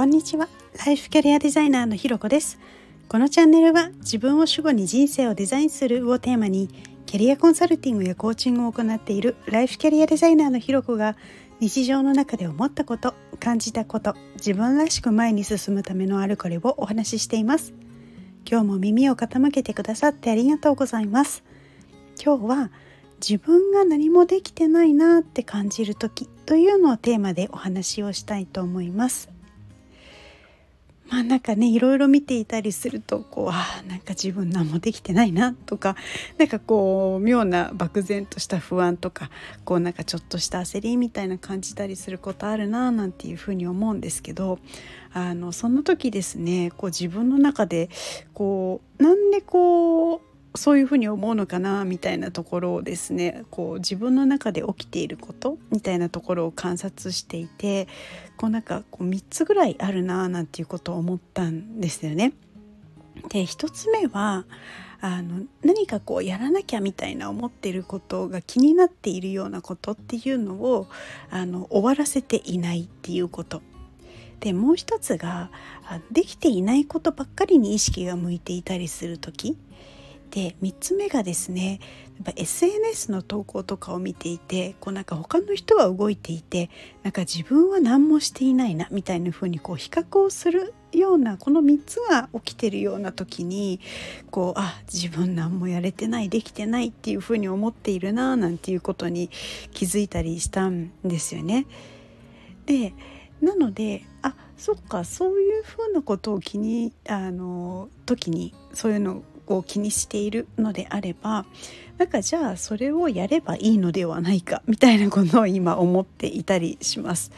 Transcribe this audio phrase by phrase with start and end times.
[0.00, 0.48] こんにちは。
[0.86, 2.58] ライフキャリアデザイナーのひろこです。
[3.06, 6.68] このチャンネルは自分を主語に人生をデザインするをテーマに
[7.04, 11.16] キャリアコンサルティングやコーチングを行っているライフキャリアデザイナーのひろこが
[11.60, 17.74] 日常の中で思ったこと感じたこと自分らしく前に進むためのあるこれをお話ししています。
[18.50, 21.44] 今日も耳を傾けてくださってありがとうございます。
[22.18, 22.70] 今日は
[23.20, 29.28] 自分が何もできてないなって感じる時というのをテーマでお話をしたいと思います。
[31.10, 35.96] まあなんかねいろいろ見ていたりするとこうあなんか自分何もできてないなとか
[36.38, 39.28] なんかこう妙な漠然とした不安とか
[39.64, 44.60] こうなんかちょっとした焦りみたいな感じたりすることあるななんていうふうに思うんですけど
[45.12, 47.90] あのその時ですねこう自分の中で
[48.32, 57.86] こうなんでこうそういうふうに思うのかなみたいなところをですねこう自分の中で起きていることみたいなところを観察していて
[58.36, 62.32] こうなんかこう3つぐらいあるななんていうことを思ったんですよね。
[63.28, 64.44] で1つ目は
[65.00, 70.88] あの何かこうやらなきゃみたいな思ってることが気になっているようなことっていうのを
[71.30, 73.62] あの終わらせていないっていうこと
[74.40, 75.50] でもう一つが
[76.10, 79.56] できていないことばっかりに意識が向いていたりする時
[80.30, 81.80] で3つ目がですね
[82.16, 86.70] やっぱ SNS の投稿とかを見ていてこうなんか他の人は動いていて
[87.02, 93.80] なんか自分は何もしていないなみたいな風にこう比較をするようなこの3つが起きてるような時に
[94.30, 99.30] こうあ自分何もやれてないできてないっていう風に思っているななんていうことに
[99.72, 101.66] 気づいたりしたんですよね。
[102.66, 102.92] で
[103.40, 109.22] なのであそっかそういうふうなことを気にあの時にそういうの
[109.56, 111.44] を気にしているのであれば
[111.98, 117.30] なんかじゃあそれをやればいいのではないかみたいなことを今思っていたりします。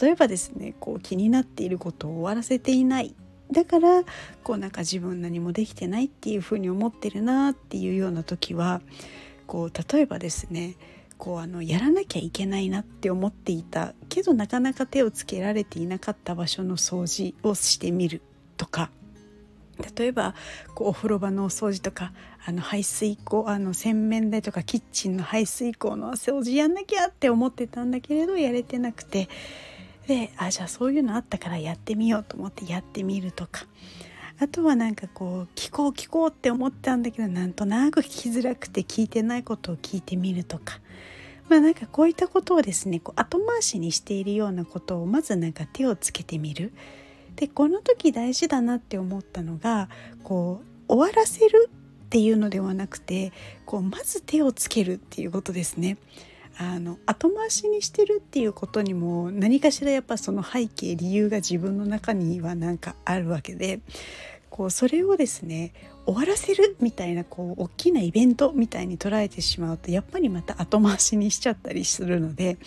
[0.00, 3.14] 例えばですねこう気になっていることを終わらせていない
[3.50, 4.02] だから
[4.42, 8.82] こうなんか自分何もできてないっていうふうに思ってるなっていうような時は
[9.46, 10.76] こう例えばですね
[11.16, 18.20] こうあのやらなきゃいけないなって思っていたけどなかなか手をつけられていなかった場所の掃除をしてみる
[18.56, 18.90] とか
[19.96, 20.34] 例えば
[20.74, 22.12] こうお風呂場のお掃除とか
[22.44, 29.28] あの排水口あの洗面台とかキッチンの排水口の掃除やんなきゃって思ってたんだけれどやれてなくて。
[30.06, 33.66] であじゃあそういうのあったからやってみようと思ってやってみるとか。
[34.40, 40.80] あとはなんかこう聞こう聞こうって思ったんだけどなんとなく聞きづらくて聞いてないことを聞いてみるとか。
[41.48, 46.72] まあなんかこういったことをですねこう後回しにしているようなことをまずなんか手をつけてみる。
[47.38, 49.88] でこの時大事だなって思ったのが
[50.24, 53.32] こう終わらせるっていうのではなくて
[53.64, 55.98] こうまず手をつけるっていうことですね。
[56.60, 63.78] あの後回しにしてるっていうことにも何かしらやっぱその背景理由が自分の中にはなんかあるわけで
[64.50, 65.72] こうそれをですね
[66.06, 72.58] 終わらせるみたいなこう大きなイベントみたいに捉えてしまうとやっぱりまた後回しにしちゃったりするので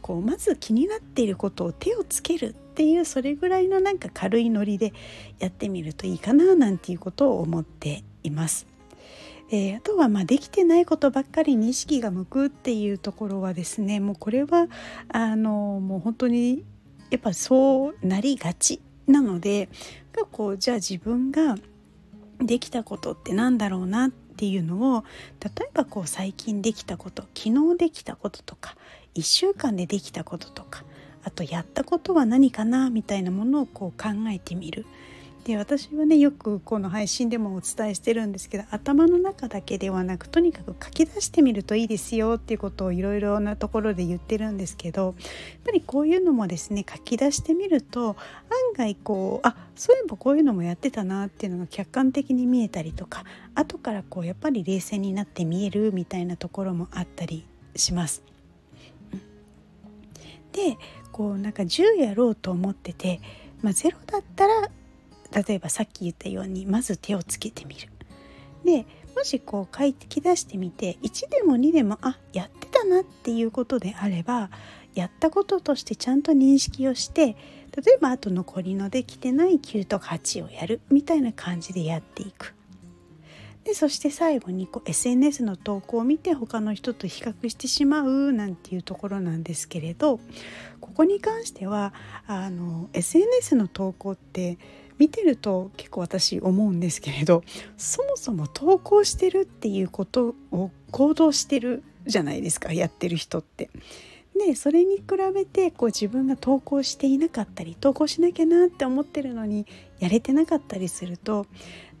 [0.00, 4.92] こうまず気になっていることを手をつけるっていうそれぐらいのなんか軽いノリで
[5.38, 8.66] やってみるといいかななんていうことを思っています。
[9.50, 14.68] であとはまあできてないことばっかりに意識が向くっていうところはですねもうこれは
[15.08, 16.64] あのもう本当に
[17.10, 19.68] やっぱそうなりがちなので
[20.30, 21.56] こうじゃあ自分が
[22.38, 25.04] できたことってなんだろうなっていうのを
[25.40, 28.76] 例えばこう最近できたこと昨日できたこととか
[29.14, 30.84] 1週間でできたこととか
[31.22, 34.84] あとやったことは何かなみたいなものをこう考えてみる。
[35.44, 45.14] で私はねよくこの配信でもお伝えしてるんですけど頭の中だけではなくとにかく書き出してみるといいですよっていうことをいろいろなところで言ってるんですけどやっ
[45.66, 48.16] ぱりこういうのもですね書き出してみると案
[48.74, 53.24] 外こうあそういえばこういうのもやってたなっていうのが客観的に見えたりとか
[53.54, 57.44] 後からこうやっぱり冷静になって見えるみたいなところもあったり
[57.76, 58.22] します。
[60.52, 60.78] で
[61.12, 63.20] こうなんか10やろうと思ってて、
[63.60, 64.70] まあ、0だったら
[65.32, 67.88] 例えばさっき言ったようにまず手をつけてみる。
[68.64, 74.50] でもしこう書き出してみて1でも2でもあやってたなっていうことであれば
[74.94, 77.36] やったこととしてちゃんと認識をして
[77.76, 82.54] 例えばあと残りのできてない9とか8をやるみたいな感じでやっていく。
[83.64, 90.20] でそして最後にこう SNS の投稿を見て他の人と比較してしまうなんていうところなんですけれど
[90.80, 91.94] ここに関しては
[92.26, 94.58] あの SNS の投稿って
[94.98, 97.42] 見てると結構私思うんですけれど
[97.76, 103.70] そもそも投稿してるっていうことを行動してるじゃないですかやってる人って。
[104.38, 109.64] でそれに比べてこう自分が投稿していなかったり投稿しなきゃなって思ってるのに
[110.00, 111.46] やれてなかったりすると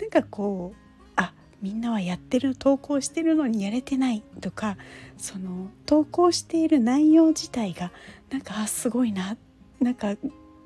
[0.00, 0.78] なんかこう
[1.16, 4.76] あみんなはやってる投稿してるのにやれてないとか
[5.18, 7.90] その投稿している内容自体が
[8.30, 9.36] なんかあすごいな
[9.80, 10.14] なんか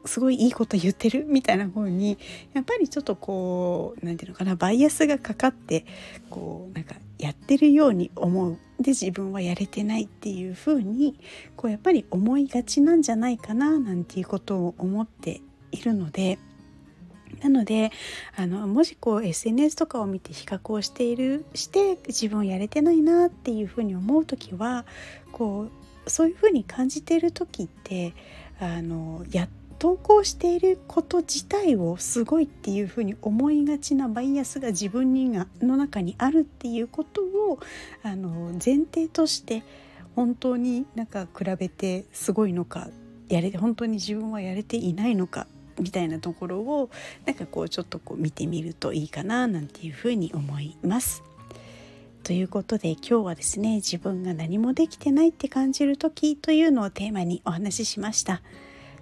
[0.04, 2.18] すごいいいこと言ってるみたいな風に
[2.52, 5.86] やっぱりちょっとこう何て言うのかなバイアスがかかって
[6.30, 11.18] こうなんかやってるように思うで自分はやれてないっていう風に
[11.56, 15.40] こうやっぱり思いがちなんじゃないかななんていうことを思って
[15.72, 16.38] いるので。
[17.42, 17.90] なので
[18.36, 24.86] あのもしこう SNS とかを見て比較をしているして自分をやれてないなっていうふうに思う時は
[25.32, 25.66] こ
[26.06, 28.14] うそういうふうに感じている時って
[28.60, 37.58] あのやって投稿していること自体をすごいっていうふうに思いがちなバイアスが自分にがの中にあるっていうことを
[38.02, 39.62] あの前提として
[40.16, 42.88] 本当になんか比べてすごいのか
[43.28, 45.46] やれ本当に自分はやれていないのか
[45.78, 46.88] みたいなところを
[47.26, 51.22] なんかこうちょっとこう見てみるといいかななんていうふうに思います。
[52.22, 58.40] ということで今日はですね自分が何もできてないって感じる時というのをテーマにお話ししました。